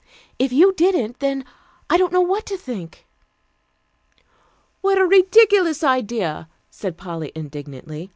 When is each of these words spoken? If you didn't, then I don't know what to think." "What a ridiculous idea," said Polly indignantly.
If 0.39 0.51
you 0.51 0.73
didn't, 0.73 1.19
then 1.19 1.45
I 1.87 1.95
don't 1.99 2.11
know 2.11 2.21
what 2.21 2.47
to 2.47 2.57
think." 2.57 3.05
"What 4.81 4.97
a 4.97 5.05
ridiculous 5.05 5.83
idea," 5.83 6.49
said 6.71 6.97
Polly 6.97 7.31
indignantly. 7.35 8.09